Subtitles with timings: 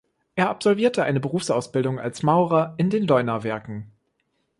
[0.33, 3.91] Er absolvierte eine Berufsausbildung als Maurer in den Leunawerken.